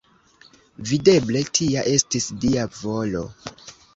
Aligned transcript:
Videble, 0.91 1.43
tia 1.59 1.85
estis 1.97 2.27
Dia 2.45 2.65
volo. 2.79 3.23